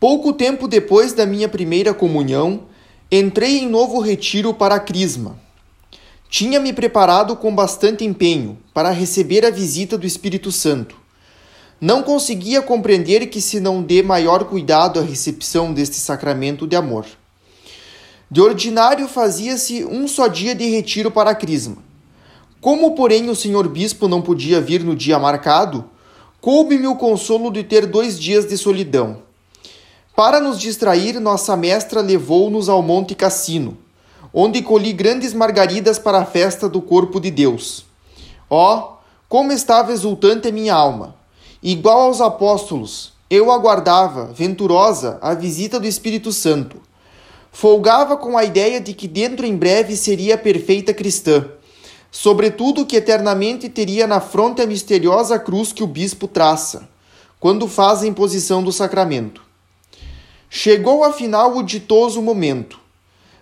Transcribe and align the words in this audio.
Pouco 0.00 0.32
tempo 0.32 0.66
depois 0.66 1.12
da 1.12 1.26
minha 1.26 1.46
primeira 1.46 1.92
comunhão, 1.92 2.62
entrei 3.12 3.58
em 3.58 3.68
novo 3.68 4.00
retiro 4.00 4.54
para 4.54 4.76
a 4.76 4.80
Crisma. 4.80 5.38
Tinha 6.26 6.58
me 6.58 6.72
preparado 6.72 7.36
com 7.36 7.54
bastante 7.54 8.02
empenho 8.02 8.56
para 8.72 8.92
receber 8.92 9.44
a 9.44 9.50
visita 9.50 9.98
do 9.98 10.06
Espírito 10.06 10.50
Santo. 10.50 10.96
Não 11.78 12.02
conseguia 12.02 12.62
compreender 12.62 13.26
que 13.26 13.42
se 13.42 13.60
não 13.60 13.82
dê 13.82 14.02
maior 14.02 14.44
cuidado 14.44 14.98
à 14.98 15.02
recepção 15.02 15.70
deste 15.70 15.96
sacramento 15.96 16.66
de 16.66 16.76
amor. 16.76 17.04
De 18.30 18.40
ordinário 18.40 19.06
fazia-se 19.06 19.84
um 19.84 20.08
só 20.08 20.28
dia 20.28 20.54
de 20.54 20.64
retiro 20.64 21.10
para 21.10 21.32
a 21.32 21.34
Crisma. 21.34 21.76
Como, 22.58 22.94
porém, 22.94 23.28
o 23.28 23.36
senhor 23.36 23.68
bispo 23.68 24.08
não 24.08 24.22
podia 24.22 24.62
vir 24.62 24.82
no 24.82 24.96
dia 24.96 25.18
marcado, 25.18 25.84
coube-me 26.40 26.86
o 26.86 26.96
consolo 26.96 27.50
de 27.50 27.62
ter 27.62 27.84
dois 27.84 28.18
dias 28.18 28.46
de 28.46 28.56
solidão 28.56 29.28
para 30.14 30.40
nos 30.40 30.60
distrair, 30.60 31.18
nossa 31.18 31.56
mestra 31.56 32.00
levou-nos 32.00 32.68
ao 32.68 32.82
Monte 32.82 33.14
Cassino, 33.14 33.78
onde 34.32 34.62
colhi 34.62 34.92
grandes 34.92 35.32
margaridas 35.32 35.98
para 35.98 36.18
a 36.18 36.24
festa 36.26 36.68
do 36.68 36.82
corpo 36.82 37.20
de 37.20 37.30
Deus. 37.30 37.86
Ó, 38.48 38.76
oh, 38.76 39.00
como 39.28 39.52
estava 39.52 39.92
exultante 39.92 40.48
a 40.48 40.52
minha 40.52 40.74
alma! 40.74 41.14
Igual 41.62 42.00
aos 42.00 42.20
apóstolos, 42.20 43.12
eu 43.30 43.50
aguardava, 43.52 44.32
venturosa, 44.32 45.18
a 45.22 45.34
visita 45.34 45.78
do 45.78 45.86
Espírito 45.86 46.32
Santo. 46.32 46.78
Folgava 47.52 48.16
com 48.16 48.36
a 48.36 48.44
ideia 48.44 48.80
de 48.80 48.92
que 48.92 49.06
dentro 49.06 49.46
em 49.46 49.56
breve 49.56 49.96
seria 49.96 50.36
perfeita 50.36 50.92
cristã, 50.92 51.46
sobretudo 52.10 52.86
que 52.86 52.96
eternamente 52.96 53.68
teria 53.68 54.06
na 54.06 54.20
fronte 54.20 54.62
a 54.62 54.66
misteriosa 54.66 55.38
cruz 55.38 55.72
que 55.72 55.82
o 55.82 55.86
bispo 55.86 56.26
traça, 56.26 56.88
quando 57.38 57.68
faz 57.68 58.02
a 58.02 58.06
imposição 58.06 58.62
do 58.62 58.72
sacramento. 58.72 59.49
Chegou 60.52 61.04
afinal 61.04 61.56
o 61.56 61.62
ditoso 61.62 62.20
momento. 62.20 62.80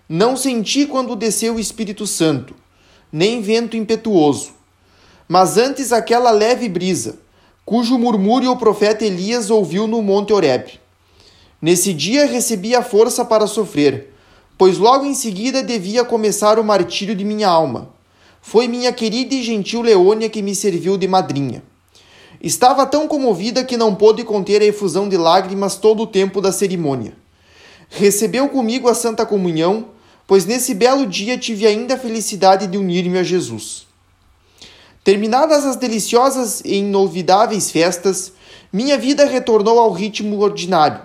Não 0.07 0.37
senti 0.37 0.85
quando 0.85 1.17
desceu 1.17 1.55
o 1.55 1.59
Espírito 1.59 2.07
Santo, 2.07 2.55
nem 3.11 3.41
vento 3.41 3.79
impetuoso, 3.79 4.51
mas 5.27 5.57
antes 5.57 5.91
aquela 5.91 6.31
leve 6.31 6.69
brisa, 6.69 7.19
cujo 7.65 7.97
murmúrio 7.97 8.51
o 8.51 8.59
profeta 8.59 9.07
Elias 9.07 9.49
ouviu 9.49 9.87
no 9.87 10.03
Monte 10.03 10.35
Horeb. 10.35 10.79
Nesse 11.63 11.95
dia 11.95 12.27
recebi 12.27 12.75
a 12.75 12.83
força 12.83 13.25
para 13.25 13.47
sofrer, 13.47 14.13
pois 14.59 14.77
logo 14.77 15.07
em 15.07 15.15
seguida 15.15 15.63
devia 15.63 16.05
começar 16.05 16.59
o 16.59 16.65
martírio 16.65 17.17
de 17.17 17.25
minha 17.25 17.49
alma. 17.49 17.89
Foi 18.43 18.69
minha 18.69 18.93
querida 18.93 19.35
e 19.35 19.43
gentil 19.43 19.81
Leônia 19.81 20.29
que 20.29 20.43
me 20.43 20.55
serviu 20.55 20.99
de 20.99 21.09
madrinha. 21.09 21.63
Estava 22.41 22.87
tão 22.87 23.09
comovida 23.09 23.65
que 23.65 23.77
não 23.77 23.95
pôde 23.95 24.23
conter 24.23 24.63
a 24.63 24.65
efusão 24.65 25.09
de 25.09 25.17
lágrimas 25.17 25.75
todo 25.75 26.05
o 26.05 26.07
tempo 26.07 26.41
da 26.41 26.53
cerimônia. 26.53 27.15
Recebeu 27.89 28.49
comigo 28.49 28.89
a 28.89 28.95
Santa 28.95 29.27
Comunhão, 29.27 29.87
pois 30.27 30.45
nesse 30.45 30.73
belo 30.73 31.05
dia 31.05 31.37
tive 31.37 31.67
ainda 31.67 31.95
a 31.95 31.99
felicidade 31.99 32.69
de 32.69 32.79
unir-me 32.79 33.19
a 33.19 33.25
Jesus. 33.25 33.87
Terminadas 35.03 35.65
as 35.65 35.75
deliciosas 35.75 36.61
e 36.65 36.77
inovidáveis 36.77 37.73
festas, 37.73 38.33
minha 38.73 38.97
vida 38.97 39.25
retornou 39.25 39.79
ao 39.81 39.91
ritmo 39.91 40.39
ordinário, 40.39 41.01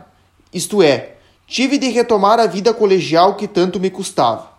isto 0.54 0.84
é, 0.84 1.16
tive 1.48 1.78
de 1.78 1.88
retomar 1.88 2.40
a 2.40 2.46
vida 2.46 2.74
colegial 2.74 3.36
que 3.36 3.48
tanto 3.48 3.80
me 3.80 3.90
custava. 3.90 4.52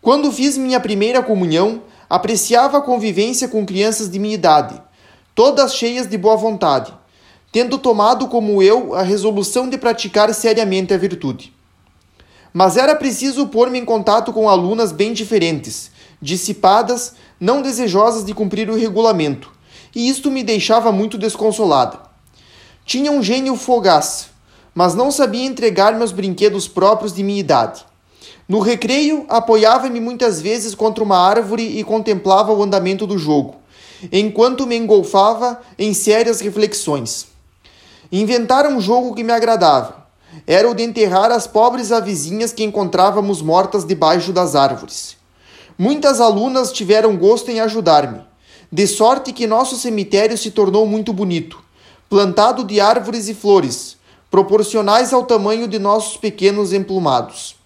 Quando 0.00 0.30
fiz 0.30 0.56
minha 0.56 0.78
primeira 0.78 1.22
comunhão, 1.22 1.82
apreciava 2.08 2.78
a 2.78 2.82
convivência 2.82 3.48
com 3.48 3.66
crianças 3.66 4.08
de 4.08 4.18
minha 4.18 4.34
idade 4.34 4.80
todas 5.40 5.74
cheias 5.74 6.06
de 6.06 6.18
boa 6.18 6.36
vontade, 6.36 6.92
tendo 7.50 7.78
tomado 7.78 8.28
como 8.28 8.62
eu 8.62 8.94
a 8.94 9.00
resolução 9.00 9.70
de 9.70 9.78
praticar 9.78 10.34
seriamente 10.34 10.92
a 10.92 10.98
virtude. 10.98 11.50
Mas 12.52 12.76
era 12.76 12.94
preciso 12.94 13.46
pôr-me 13.46 13.78
em 13.78 13.84
contato 13.86 14.34
com 14.34 14.50
alunas 14.50 14.92
bem 14.92 15.14
diferentes, 15.14 15.92
dissipadas, 16.20 17.14
não 17.40 17.62
desejosas 17.62 18.22
de 18.22 18.34
cumprir 18.34 18.68
o 18.68 18.76
regulamento, 18.76 19.50
e 19.96 20.10
isto 20.10 20.30
me 20.30 20.42
deixava 20.42 20.92
muito 20.92 21.16
desconsolada. 21.16 21.98
Tinha 22.84 23.10
um 23.10 23.22
gênio 23.22 23.56
fogaz, 23.56 24.28
mas 24.74 24.94
não 24.94 25.10
sabia 25.10 25.46
entregar 25.46 25.96
meus 25.96 26.12
brinquedos 26.12 26.68
próprios 26.68 27.14
de 27.14 27.22
minha 27.22 27.40
idade. 27.40 27.82
No 28.46 28.58
recreio, 28.58 29.24
apoiava-me 29.26 30.00
muitas 30.00 30.38
vezes 30.38 30.74
contra 30.74 31.02
uma 31.02 31.16
árvore 31.16 31.78
e 31.78 31.82
contemplava 31.82 32.52
o 32.52 32.62
andamento 32.62 33.06
do 33.06 33.16
jogo 33.16 33.58
enquanto 34.12 34.66
me 34.66 34.76
engolfava 34.76 35.60
em 35.78 35.92
sérias 35.92 36.40
reflexões. 36.40 37.28
Inventaram 38.10 38.76
um 38.76 38.80
jogo 38.80 39.14
que 39.14 39.22
me 39.22 39.32
agradava. 39.32 40.06
Era 40.46 40.70
o 40.70 40.74
de 40.74 40.82
enterrar 40.82 41.30
as 41.30 41.46
pobres 41.46 41.90
avizinhas 41.92 42.52
que 42.52 42.64
encontrávamos 42.64 43.42
mortas 43.42 43.84
debaixo 43.84 44.32
das 44.32 44.54
árvores. 44.54 45.16
Muitas 45.78 46.20
alunas 46.20 46.72
tiveram 46.72 47.16
gosto 47.16 47.50
em 47.50 47.60
ajudar-me, 47.60 48.20
de 48.70 48.86
sorte 48.86 49.32
que 49.32 49.46
nosso 49.46 49.76
cemitério 49.76 50.36
se 50.36 50.50
tornou 50.50 50.86
muito 50.86 51.12
bonito, 51.12 51.62
plantado 52.08 52.64
de 52.64 52.80
árvores 52.80 53.28
e 53.28 53.34
flores, 53.34 53.96
proporcionais 54.30 55.12
ao 55.12 55.24
tamanho 55.24 55.66
de 55.66 55.78
nossos 55.78 56.16
pequenos 56.16 56.72
emplumados. 56.72 57.56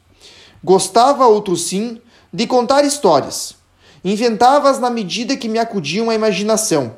Gostava, 0.62 1.27
outro 1.27 1.56
sim, 1.56 2.01
de 2.33 2.47
contar 2.47 2.84
histórias 2.84 3.55
Inventava-as 4.04 4.78
na 4.78 4.91
medida 4.91 5.34
que 5.34 5.48
me 5.48 5.59
acudiam 5.59 6.10
à 6.10 6.15
imaginação. 6.15 6.92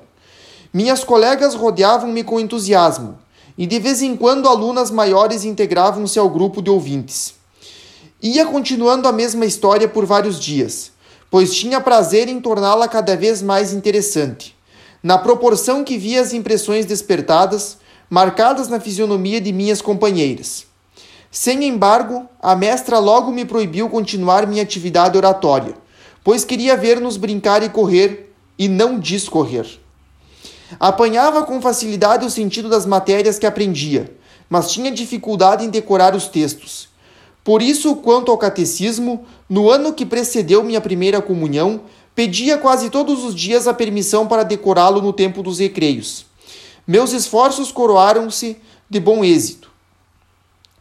Minhas 0.74 1.04
colegas 1.04 1.54
rodeavam-me 1.54 2.24
com 2.24 2.40
entusiasmo, 2.40 3.16
e 3.56 3.64
de 3.64 3.78
vez 3.78 4.02
em 4.02 4.16
quando 4.16 4.48
alunas 4.48 4.90
maiores 4.90 5.44
integravam-se 5.44 6.18
ao 6.18 6.28
grupo 6.28 6.60
de 6.60 6.68
ouvintes. 6.68 7.34
Ia 8.20 8.44
continuando 8.46 9.06
a 9.06 9.12
mesma 9.12 9.46
história 9.46 9.86
por 9.86 10.04
vários 10.04 10.40
dias, 10.40 10.90
pois 11.30 11.54
tinha 11.54 11.80
prazer 11.80 12.28
em 12.28 12.40
torná-la 12.40 12.88
cada 12.88 13.16
vez 13.16 13.40
mais 13.40 13.72
interessante, 13.72 14.56
na 15.00 15.16
proporção 15.16 15.84
que 15.84 15.96
via 15.96 16.20
as 16.20 16.32
impressões 16.32 16.86
despertadas, 16.86 17.78
marcadas 18.10 18.66
na 18.66 18.80
fisionomia 18.80 19.40
de 19.40 19.52
minhas 19.52 19.80
companheiras. 19.80 20.66
Sem 21.30 21.64
embargo, 21.66 22.28
a 22.42 22.56
mestra 22.56 22.98
logo 22.98 23.30
me 23.30 23.44
proibiu 23.44 23.88
continuar 23.88 24.44
minha 24.44 24.64
atividade 24.64 25.16
oratória 25.16 25.85
pois 26.26 26.44
queria 26.44 26.76
ver-nos 26.76 27.16
brincar 27.16 27.62
e 27.62 27.68
correr, 27.68 28.32
e 28.58 28.66
não 28.66 28.98
discorrer. 28.98 29.64
Apanhava 30.80 31.44
com 31.44 31.62
facilidade 31.62 32.26
o 32.26 32.30
sentido 32.30 32.68
das 32.68 32.84
matérias 32.84 33.38
que 33.38 33.46
aprendia, 33.46 34.12
mas 34.50 34.72
tinha 34.72 34.90
dificuldade 34.90 35.64
em 35.64 35.70
decorar 35.70 36.16
os 36.16 36.26
textos. 36.26 36.88
Por 37.44 37.62
isso, 37.62 37.94
quanto 37.94 38.32
ao 38.32 38.38
catecismo, 38.38 39.24
no 39.48 39.70
ano 39.70 39.92
que 39.92 40.04
precedeu 40.04 40.64
minha 40.64 40.80
primeira 40.80 41.22
comunhão, 41.22 41.82
pedia 42.12 42.58
quase 42.58 42.90
todos 42.90 43.22
os 43.22 43.32
dias 43.32 43.68
a 43.68 43.72
permissão 43.72 44.26
para 44.26 44.42
decorá-lo 44.42 45.00
no 45.00 45.12
tempo 45.12 45.44
dos 45.44 45.60
recreios. 45.60 46.26
Meus 46.84 47.12
esforços 47.12 47.70
coroaram-se 47.70 48.56
de 48.90 48.98
bom 48.98 49.24
êxito. 49.24 49.70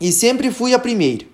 E 0.02 0.12
sempre 0.12 0.50
fui 0.50 0.74
a 0.74 0.80
primeira, 0.80 1.28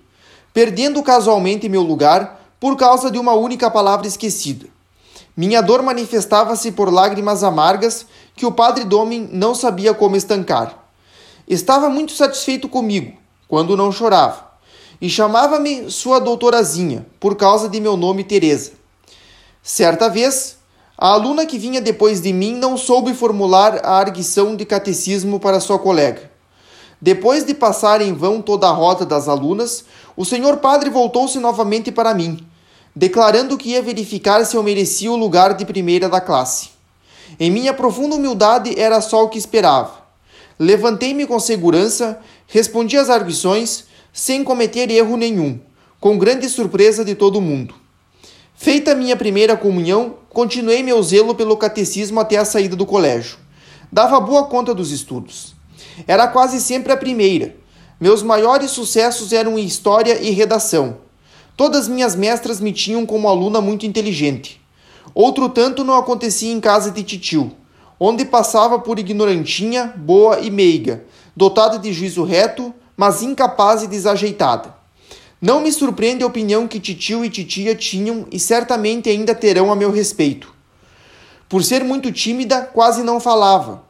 perdendo 0.53 1.01
casualmente 1.01 1.69
meu 1.69 1.81
lugar 1.81 2.40
por 2.61 2.77
causa 2.77 3.09
de 3.09 3.17
uma 3.17 3.33
única 3.33 3.71
palavra 3.71 4.05
esquecida. 4.05 4.67
Minha 5.35 5.61
dor 5.61 5.81
manifestava-se 5.81 6.71
por 6.71 6.93
lágrimas 6.93 7.43
amargas 7.43 8.05
que 8.35 8.45
o 8.45 8.51
padre 8.51 8.83
Domin 8.83 9.27
não 9.31 9.55
sabia 9.55 9.95
como 9.95 10.15
estancar. 10.15 10.77
Estava 11.47 11.89
muito 11.89 12.11
satisfeito 12.11 12.69
comigo, 12.69 13.17
quando 13.47 13.75
não 13.75 13.91
chorava, 13.91 14.45
e 15.01 15.09
chamava-me 15.09 15.89
sua 15.89 16.19
doutorazinha, 16.19 17.03
por 17.19 17.35
causa 17.35 17.67
de 17.67 17.81
meu 17.81 17.97
nome 17.97 18.23
Teresa. 18.23 18.73
Certa 19.63 20.07
vez, 20.07 20.57
a 20.95 21.13
aluna 21.13 21.47
que 21.47 21.57
vinha 21.57 21.81
depois 21.81 22.21
de 22.21 22.31
mim 22.31 22.53
não 22.53 22.77
soube 22.77 23.15
formular 23.15 23.83
a 23.83 23.93
arguição 23.93 24.55
de 24.55 24.65
catecismo 24.65 25.39
para 25.39 25.59
sua 25.59 25.79
colega. 25.79 26.29
Depois 27.01 27.43
de 27.43 27.55
passar 27.55 28.03
em 28.03 28.13
vão 28.13 28.39
toda 28.39 28.67
a 28.67 28.71
rota 28.71 29.03
das 29.03 29.27
alunas, 29.27 29.83
o 30.15 30.23
senhor 30.23 30.57
padre 30.57 30.91
voltou-se 30.91 31.39
novamente 31.39 31.91
para 31.91 32.13
mim 32.13 32.50
declarando 32.95 33.57
que 33.57 33.69
ia 33.69 33.81
verificar 33.81 34.45
se 34.45 34.55
eu 34.55 34.63
merecia 34.63 35.11
o 35.11 35.15
lugar 35.15 35.53
de 35.53 35.65
primeira 35.65 36.09
da 36.09 36.19
classe. 36.19 36.69
Em 37.39 37.49
minha 37.49 37.73
profunda 37.73 38.15
humildade 38.15 38.77
era 38.77 38.99
só 39.01 39.23
o 39.23 39.29
que 39.29 39.37
esperava. 39.37 40.01
Levantei-me 40.59 41.25
com 41.25 41.39
segurança, 41.39 42.19
respondi 42.47 42.97
às 42.97 43.09
arguições, 43.09 43.85
sem 44.13 44.43
cometer 44.43 44.91
erro 44.91 45.15
nenhum, 45.15 45.59
com 45.99 46.17
grande 46.17 46.49
surpresa 46.49 47.03
de 47.05 47.15
todo 47.15 47.41
mundo. 47.41 47.73
Feita 48.53 48.93
minha 48.93 49.15
primeira 49.15 49.57
comunhão, 49.57 50.17
continuei 50.29 50.83
meu 50.83 51.01
zelo 51.01 51.33
pelo 51.33 51.57
catecismo 51.57 52.19
até 52.19 52.37
a 52.37 52.45
saída 52.45 52.75
do 52.75 52.85
colégio. 52.85 53.37
Dava 53.91 54.19
boa 54.19 54.45
conta 54.45 54.73
dos 54.73 54.91
estudos. 54.91 55.55
Era 56.05 56.27
quase 56.27 56.61
sempre 56.61 56.91
a 56.91 56.97
primeira. 56.97 57.55
Meus 57.99 58.21
maiores 58.21 58.71
sucessos 58.71 59.33
eram 59.33 59.57
em 59.57 59.65
história 59.65 60.21
e 60.21 60.29
redação 60.31 60.97
Todas 61.61 61.87
minhas 61.87 62.15
mestras 62.15 62.59
me 62.59 62.73
tinham 62.73 63.05
como 63.05 63.29
aluna 63.29 63.61
muito 63.61 63.85
inteligente. 63.85 64.59
Outro 65.13 65.47
tanto 65.47 65.83
não 65.83 65.95
acontecia 65.95 66.51
em 66.51 66.59
casa 66.59 66.89
de 66.89 67.03
titio, 67.03 67.51
onde 67.99 68.25
passava 68.25 68.79
por 68.79 68.97
ignorantinha, 68.97 69.93
boa 69.95 70.39
e 70.39 70.49
meiga, 70.49 71.05
dotada 71.37 71.77
de 71.77 71.93
juízo 71.93 72.23
reto, 72.23 72.73
mas 72.97 73.21
incapaz 73.21 73.83
e 73.83 73.87
desajeitada. 73.87 74.73
Não 75.39 75.59
me 75.61 75.71
surpreende 75.71 76.23
a 76.23 76.25
opinião 76.25 76.67
que 76.67 76.79
titio 76.79 77.23
e 77.23 77.29
titia 77.29 77.75
tinham 77.75 78.25
e 78.31 78.39
certamente 78.39 79.07
ainda 79.07 79.35
terão 79.35 79.71
a 79.71 79.75
meu 79.75 79.91
respeito. 79.91 80.51
Por 81.47 81.63
ser 81.63 81.83
muito 81.83 82.11
tímida, 82.11 82.61
quase 82.63 83.03
não 83.03 83.19
falava. 83.19 83.83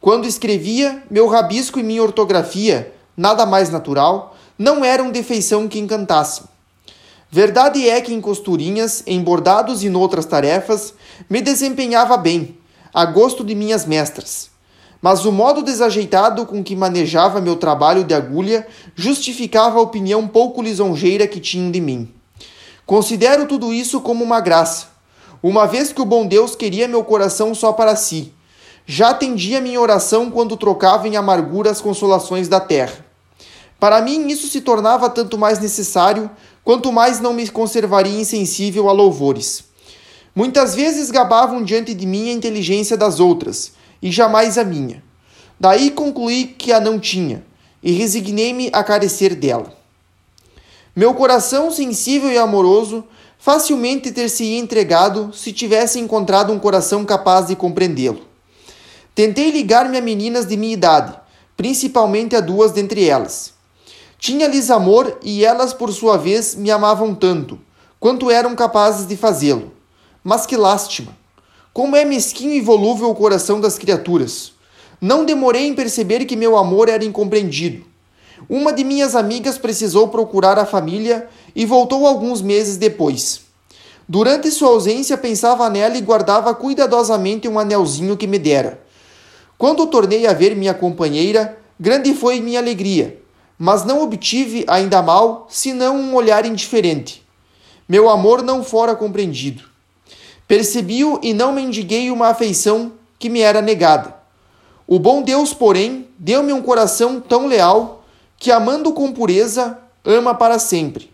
Quando 0.00 0.26
escrevia, 0.26 1.02
meu 1.10 1.28
rabisco 1.28 1.78
e 1.78 1.82
minha 1.82 2.02
ortografia, 2.02 2.90
nada 3.14 3.44
mais 3.44 3.68
natural, 3.68 4.34
não 4.58 4.82
eram 4.82 5.12
de 5.12 5.22
feição 5.22 5.68
que 5.68 5.78
encantassem. 5.78 6.46
Verdade 7.30 7.88
é 7.88 8.00
que 8.00 8.12
em 8.12 8.20
costurinhas, 8.20 9.02
em 9.06 9.22
bordados 9.22 9.82
e 9.82 9.88
noutras 9.88 10.24
tarefas, 10.24 10.94
me 11.28 11.40
desempenhava 11.40 12.16
bem, 12.16 12.56
a 12.92 13.04
gosto 13.04 13.44
de 13.44 13.54
minhas 13.54 13.84
mestras 13.84 14.50
mas 15.00 15.24
o 15.24 15.32
modo 15.32 15.62
desajeitado 15.62 16.44
com 16.44 16.62
que 16.62 16.74
manejava 16.74 17.40
meu 17.40 17.56
trabalho 17.56 18.02
de 18.04 18.14
agulha 18.14 18.66
justificava 18.94 19.78
a 19.78 19.82
opinião 19.82 20.26
pouco 20.26 20.60
lisonjeira 20.60 21.26
que 21.26 21.40
tinham 21.40 21.70
de 21.70 21.80
mim. 21.80 22.12
Considero 22.84 23.46
tudo 23.46 23.72
isso 23.72 24.00
como 24.00 24.24
uma 24.24 24.40
graça, 24.40 24.86
uma 25.42 25.66
vez 25.66 25.92
que 25.92 26.00
o 26.00 26.06
bom 26.06 26.26
Deus 26.26 26.56
queria 26.56 26.88
meu 26.88 27.04
coração 27.04 27.54
só 27.54 27.72
para 27.72 27.94
si. 27.94 28.32
Já 28.86 29.10
atendia 29.10 29.60
minha 29.60 29.80
oração 29.80 30.30
quando 30.30 30.56
trocava 30.56 31.06
em 31.06 31.16
amargura 31.16 31.70
as 31.70 31.80
consolações 31.80 32.48
da 32.48 32.58
terra. 32.58 33.04
Para 33.78 34.00
mim, 34.02 34.26
isso 34.26 34.48
se 34.48 34.60
tornava 34.60 35.08
tanto 35.08 35.38
mais 35.38 35.58
necessário, 35.60 36.30
quanto 36.64 36.92
mais 36.92 37.20
não 37.20 37.32
me 37.32 37.48
conservaria 37.48 38.20
insensível 38.20 38.88
a 38.88 38.92
louvores. 38.92 39.64
Muitas 40.34 40.74
vezes 40.74 41.10
gabavam 41.10 41.62
diante 41.62 41.94
de 41.94 42.06
mim 42.06 42.30
a 42.30 42.32
inteligência 42.32 42.96
das 42.96 43.20
outras, 43.20 43.72
e 44.02 44.10
jamais 44.10 44.58
a 44.58 44.64
minha. 44.64 45.02
Daí 45.58 45.90
concluí 45.90 46.46
que 46.46 46.72
a 46.72 46.80
não 46.80 46.98
tinha, 46.98 47.44
e 47.82 47.92
resignei-me 47.92 48.68
a 48.72 48.82
carecer 48.82 49.34
dela. 49.34 49.72
Meu 50.94 51.14
coração 51.14 51.70
sensível 51.70 52.30
e 52.30 52.38
amoroso 52.38 53.04
facilmente 53.38 54.10
ter-se 54.10 54.56
entregado 54.56 55.32
se 55.32 55.52
tivesse 55.52 56.00
encontrado 56.00 56.52
um 56.52 56.58
coração 56.58 57.04
capaz 57.04 57.46
de 57.46 57.54
compreendê-lo. 57.54 58.26
Tentei 59.14 59.50
ligar-me 59.50 59.96
a 59.96 60.00
meninas 60.00 60.46
de 60.46 60.56
minha 60.56 60.74
idade, 60.74 61.14
principalmente 61.56 62.34
a 62.34 62.40
duas 62.40 62.72
dentre 62.72 63.08
elas. 63.08 63.57
Tinha-lhes 64.18 64.68
amor 64.68 65.16
e 65.22 65.44
elas, 65.44 65.72
por 65.72 65.92
sua 65.92 66.16
vez, 66.16 66.56
me 66.56 66.72
amavam 66.72 67.14
tanto, 67.14 67.56
quanto 68.00 68.30
eram 68.30 68.56
capazes 68.56 69.06
de 69.06 69.16
fazê-lo. 69.16 69.72
Mas 70.24 70.44
que 70.44 70.56
lástima! 70.56 71.16
Como 71.72 71.94
é 71.94 72.04
mesquinho 72.04 72.54
e 72.54 72.60
volúvel 72.60 73.08
o 73.08 73.14
coração 73.14 73.60
das 73.60 73.78
criaturas. 73.78 74.52
Não 75.00 75.24
demorei 75.24 75.68
em 75.68 75.74
perceber 75.74 76.24
que 76.24 76.34
meu 76.34 76.56
amor 76.56 76.88
era 76.88 77.04
incompreendido. 77.04 77.86
Uma 78.48 78.72
de 78.72 78.82
minhas 78.82 79.14
amigas 79.14 79.56
precisou 79.56 80.08
procurar 80.08 80.58
a 80.58 80.66
família 80.66 81.28
e 81.54 81.64
voltou 81.64 82.04
alguns 82.04 82.42
meses 82.42 82.76
depois. 82.76 83.42
Durante 84.08 84.50
sua 84.50 84.70
ausência, 84.70 85.16
pensava 85.16 85.70
nela 85.70 85.96
e 85.96 86.00
guardava 86.00 86.52
cuidadosamente 86.52 87.46
um 87.46 87.58
anelzinho 87.58 88.16
que 88.16 88.26
me 88.26 88.38
dera. 88.38 88.80
Quando 89.56 89.86
tornei 89.86 90.26
a 90.26 90.32
ver 90.32 90.56
minha 90.56 90.74
companheira, 90.74 91.56
grande 91.78 92.12
foi 92.14 92.40
minha 92.40 92.58
alegria, 92.58 93.20
mas 93.58 93.84
não 93.84 94.02
obtive, 94.02 94.64
ainda 94.68 95.02
mal, 95.02 95.46
senão 95.50 95.96
um 95.96 96.14
olhar 96.14 96.46
indiferente. 96.46 97.26
Meu 97.88 98.08
amor 98.08 98.42
não 98.42 98.62
fora 98.62 98.94
compreendido. 98.94 99.64
Percebi-o 100.46 101.18
e 101.22 101.34
não 101.34 101.52
mendiguei 101.52 102.10
uma 102.10 102.28
afeição 102.28 102.92
que 103.18 103.28
me 103.28 103.40
era 103.40 103.60
negada. 103.60 104.14
O 104.86 104.98
bom 104.98 105.22
Deus, 105.22 105.52
porém, 105.52 106.06
deu-me 106.18 106.52
um 106.52 106.62
coração 106.62 107.20
tão 107.20 107.46
leal 107.46 108.04
que, 108.38 108.50
amando 108.50 108.92
com 108.92 109.12
pureza, 109.12 109.78
ama 110.04 110.34
para 110.34 110.58
sempre. 110.58 111.10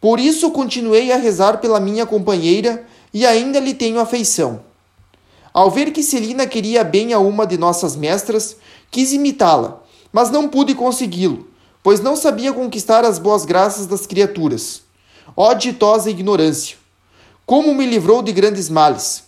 Por 0.00 0.20
isso 0.20 0.50
continuei 0.50 1.10
a 1.10 1.16
rezar 1.16 1.58
pela 1.58 1.80
minha 1.80 2.06
companheira 2.06 2.86
e 3.12 3.26
ainda 3.26 3.58
lhe 3.58 3.74
tenho 3.74 4.00
afeição. 4.00 4.60
Ao 5.52 5.70
ver 5.70 5.92
que 5.92 6.02
Celina 6.02 6.46
queria 6.46 6.84
bem 6.84 7.12
a 7.12 7.18
uma 7.18 7.46
de 7.46 7.56
nossas 7.56 7.96
mestras, 7.96 8.56
quis 8.90 9.12
imitá-la, 9.12 9.82
mas 10.12 10.30
não 10.30 10.48
pude 10.48 10.74
consegui-lo, 10.74 11.48
pois 11.84 12.00
não 12.00 12.16
sabia 12.16 12.50
conquistar 12.50 13.04
as 13.04 13.18
boas 13.18 13.44
graças 13.44 13.86
das 13.86 14.06
criaturas. 14.06 14.82
Ó 15.36 15.52
ditosa 15.52 16.08
ignorância! 16.08 16.78
Como 17.44 17.74
me 17.74 17.84
livrou 17.84 18.22
de 18.22 18.32
grandes 18.32 18.70
males. 18.70 19.24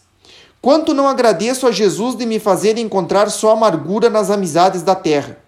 Quanto 0.63 0.95
não 0.95 1.07
agradeço 1.07 1.67
a 1.67 1.71
Jesus 1.71 2.17
de 2.17 2.25
me 2.25 2.41
fazer 2.41 2.79
encontrar 2.79 3.29
só 3.29 3.51
amargura 3.51 4.09
nas 4.09 4.31
amizades 4.31 4.81
da 4.81 4.95
terra. 4.95 5.39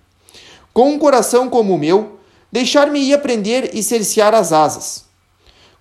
Com 0.74 0.90
um 0.90 0.98
coração 0.98 1.48
como 1.48 1.74
o 1.74 1.78
meu, 1.78 2.18
deixar-me 2.52 3.00
ir 3.00 3.14
aprender 3.14 3.70
e 3.72 3.82
cercear 3.82 4.34
as 4.34 4.52
asas. 4.52 5.06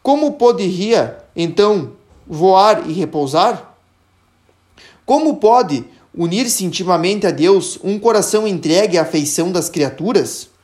Como 0.01 0.31
poderia, 0.33 1.17
então, 1.35 1.91
voar 2.25 2.89
e 2.89 2.93
repousar? 2.93 3.75
Como 5.05 5.35
pode 5.35 5.83
unir-se 6.15 6.63
intimamente 6.63 7.27
a 7.27 7.31
Deus 7.31 7.77
um 7.83 7.99
coração 7.99 8.47
entregue 8.47 8.97
à 8.97 9.01
afeição 9.01 9.51
das 9.51 9.69
criaturas? 9.69 10.55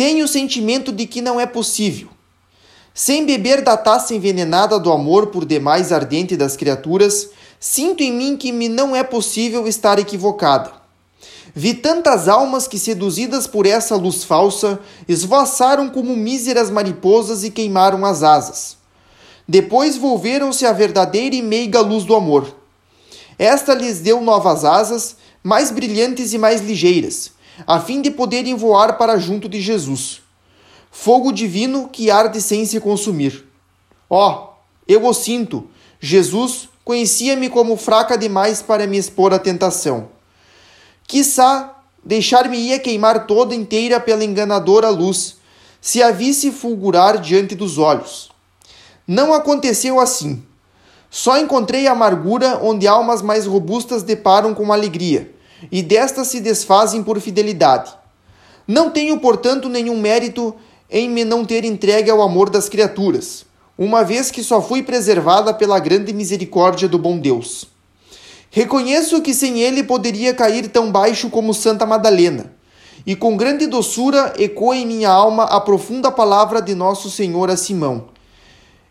Tenho 0.00 0.24
o 0.24 0.28
sentimento 0.28 0.92
de 0.92 1.06
que 1.06 1.20
não 1.20 1.38
é 1.38 1.44
possível. 1.44 2.08
Sem 2.94 3.26
beber 3.26 3.60
da 3.60 3.76
taça 3.76 4.14
envenenada 4.14 4.80
do 4.80 4.90
amor 4.90 5.26
por 5.26 5.44
demais 5.44 5.92
ardente 5.92 6.38
das 6.38 6.56
criaturas, 6.56 7.28
sinto 7.60 8.02
em 8.02 8.10
mim 8.10 8.34
que 8.34 8.50
me 8.50 8.66
não 8.66 8.96
é 8.96 9.04
possível 9.04 9.68
estar 9.68 9.98
equivocada. 9.98 10.72
Vi 11.54 11.74
tantas 11.74 12.28
almas 12.28 12.66
que, 12.66 12.78
seduzidas 12.78 13.46
por 13.46 13.66
essa 13.66 13.94
luz 13.94 14.24
falsa, 14.24 14.80
esvoaçaram 15.06 15.90
como 15.90 16.16
míseras 16.16 16.70
mariposas 16.70 17.44
e 17.44 17.50
queimaram 17.50 18.06
as 18.06 18.22
asas. 18.22 18.78
Depois 19.46 19.98
volveram-se 19.98 20.64
à 20.64 20.72
verdadeira 20.72 21.36
e 21.36 21.42
meiga 21.42 21.82
luz 21.82 22.04
do 22.04 22.14
amor. 22.14 22.56
Esta 23.38 23.74
lhes 23.74 24.00
deu 24.00 24.22
novas 24.22 24.64
asas, 24.64 25.16
mais 25.44 25.70
brilhantes 25.70 26.32
e 26.32 26.38
mais 26.38 26.62
ligeiras, 26.62 27.32
a 27.66 27.80
fim 27.80 28.00
de 28.02 28.10
poderem 28.10 28.54
voar 28.54 28.98
para 28.98 29.18
junto 29.18 29.48
de 29.48 29.60
Jesus 29.60 30.22
fogo 30.90 31.32
divino 31.32 31.88
que 31.88 32.10
arde 32.10 32.40
sem 32.40 32.66
se 32.66 32.80
consumir. 32.80 33.46
Ó, 34.08 34.28
oh, 34.28 34.48
eu 34.88 35.04
o 35.06 35.14
sinto, 35.14 35.68
Jesus 36.00 36.68
conhecia-me 36.84 37.48
como 37.48 37.76
fraca 37.76 38.18
demais 38.18 38.60
para 38.60 38.86
me 38.86 38.98
expor 38.98 39.32
à 39.32 39.38
tentação. 39.38 40.08
Quissá 41.06 41.76
deixar-me-ia 42.04 42.78
queimar 42.78 43.26
toda 43.26 43.54
inteira 43.54 44.00
pela 44.00 44.24
enganadora 44.24 44.88
luz, 44.88 45.36
se 45.80 46.02
a 46.02 46.10
visse 46.10 46.50
fulgurar 46.50 47.18
diante 47.18 47.54
dos 47.54 47.78
olhos. 47.78 48.30
Não 49.06 49.32
aconteceu 49.32 50.00
assim. 50.00 50.42
Só 51.08 51.38
encontrei 51.38 51.86
amargura 51.86 52.58
onde 52.62 52.86
almas 52.86 53.22
mais 53.22 53.46
robustas 53.46 54.02
deparam 54.02 54.54
com 54.54 54.72
alegria, 54.72 55.32
e 55.70 55.82
destas 55.82 56.28
se 56.28 56.40
desfazem 56.40 57.02
por 57.02 57.20
fidelidade. 57.20 57.92
Não 58.66 58.90
tenho, 58.90 59.18
portanto, 59.18 59.68
nenhum 59.68 60.00
mérito 60.00 60.54
em 60.88 61.08
me 61.08 61.24
não 61.24 61.44
ter 61.44 61.64
entregue 61.64 62.10
ao 62.10 62.22
amor 62.22 62.50
das 62.50 62.68
criaturas, 62.68 63.44
uma 63.78 64.04
vez 64.04 64.30
que 64.30 64.42
só 64.42 64.60
fui 64.60 64.82
preservada 64.82 65.54
pela 65.54 65.78
grande 65.78 66.12
misericórdia 66.12 66.88
do 66.88 66.98
bom 66.98 67.18
Deus. 67.18 67.66
Reconheço 68.50 69.22
que 69.22 69.32
sem 69.32 69.60
ele 69.60 69.84
poderia 69.84 70.34
cair 70.34 70.68
tão 70.68 70.90
baixo 70.90 71.30
como 71.30 71.54
Santa 71.54 71.86
Madalena, 71.86 72.52
e 73.06 73.14
com 73.14 73.36
grande 73.36 73.66
doçura 73.66 74.34
ecoa 74.38 74.76
em 74.76 74.86
minha 74.86 75.08
alma 75.08 75.44
a 75.44 75.60
profunda 75.60 76.10
palavra 76.10 76.60
de 76.60 76.74
nosso 76.74 77.10
Senhor 77.10 77.48
a 77.50 77.56
Simão. 77.56 78.08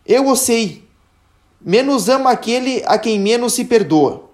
Eu 0.05 0.27
o 0.27 0.35
sei, 0.35 0.83
menos 1.61 2.09
ama 2.09 2.31
aquele 2.31 2.81
a 2.85 2.97
quem 2.97 3.19
menos 3.19 3.53
se 3.53 3.65
perdoa. 3.65 4.28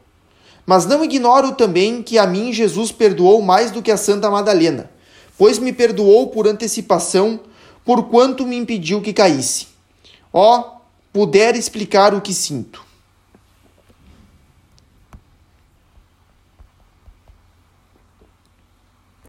Mas 0.65 0.86
não 0.86 1.03
ignoro 1.03 1.53
também 1.53 2.01
que 2.01 2.17
a 2.17 2.25
mim 2.25 2.51
Jesus 2.51 2.91
perdoou 2.91 3.41
mais 3.41 3.72
do 3.72 3.81
que 3.81 3.91
a 3.91 3.98
Santa 3.98 4.29
Madalena, 4.31 4.89
pois 5.38 5.60
me 5.60 5.72
perdoou 5.72 6.27
por 6.27 6.48
antecipação 6.48 7.39
porquanto 7.86 8.45
me 8.45 8.57
impediu 8.57 9.01
que 9.01 9.13
caísse. 9.13 9.67
Ó, 10.34 10.60
oh, 10.60 10.81
puder 11.13 11.55
explicar 11.55 12.13
o 12.13 12.19
que 12.19 12.34
sinto. 12.34 12.85